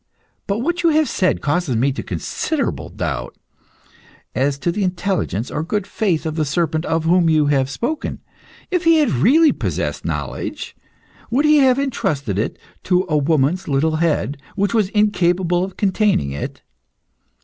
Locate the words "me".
1.75-1.91